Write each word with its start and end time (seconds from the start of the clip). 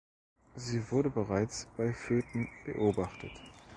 Sie 0.55 0.81
wurde 0.89 1.11
bereits 1.11 1.67
bei 1.77 1.93
Föten 1.93 2.49
beobachtet. 2.65 3.33